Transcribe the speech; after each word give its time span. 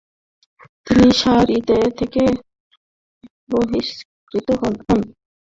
তিনি 0.85 1.07
শারিতে 1.21 1.77
থেকে 1.99 2.23
বহিষ্কৃত 3.49 4.47
হন। 4.59 4.73